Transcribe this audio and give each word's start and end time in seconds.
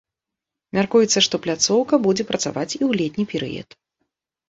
Мяркуецца, 0.77 1.19
што 1.27 1.35
пляцоўка 1.45 2.01
будзе 2.09 2.23
працаваць 2.33 2.69
і 2.73 2.83
ў 2.89 3.05
летні 3.05 3.31
перыяд. 3.37 3.69